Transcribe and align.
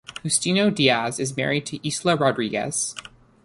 Justino 0.25 0.73
Diaz 0.73 1.19
is 1.19 1.37
married 1.37 1.67
to 1.67 1.77
Ilsa 1.77 2.19
Rodriguez. 2.19 2.95